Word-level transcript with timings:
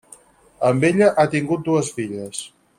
Amb 0.69 0.87
ella 0.89 1.11
ha 1.11 1.27
tingut 1.37 1.63
dues 1.71 1.93
filles. 2.01 2.45